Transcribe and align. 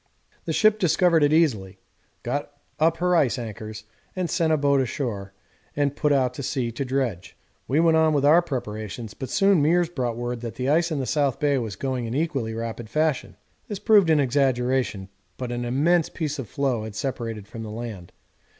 The 0.45 0.51
ship 0.51 0.79
discovered 0.79 1.21
it 1.21 1.31
easily, 1.31 1.77
got 2.23 2.51
up 2.79 2.97
her 2.97 3.15
ice 3.15 3.37
anchors, 3.37 3.83
sent 4.25 4.51
a 4.51 4.57
boat 4.57 4.81
ashore, 4.81 5.31
and 5.75 5.95
put 5.95 6.11
out 6.11 6.33
to 6.33 6.41
sea 6.41 6.71
to 6.71 6.83
dredge. 6.83 7.37
We 7.67 7.79
went 7.79 7.95
on 7.97 8.11
with 8.13 8.25
our 8.25 8.41
preparations, 8.41 9.13
but 9.13 9.29
soon 9.29 9.61
Meares 9.61 9.93
brought 9.93 10.17
word 10.17 10.41
that 10.41 10.55
the 10.55 10.69
ice 10.69 10.89
in 10.91 10.97
the 10.99 11.05
south 11.05 11.39
bay 11.39 11.59
was 11.59 11.75
going 11.75 12.07
in 12.07 12.15
an 12.15 12.19
equally 12.19 12.55
rapid 12.55 12.89
fashion. 12.89 13.37
This 13.67 13.77
proved 13.77 14.09
an 14.09 14.19
exaggeration, 14.19 15.09
but 15.37 15.51
an 15.51 15.65
immense 15.65 16.09
piece 16.09 16.39
of 16.39 16.49
floe 16.49 16.83
had 16.83 16.95
separated 16.95 17.47
from 17.47 17.61
the 17.61 17.69
land. 17.69 18.11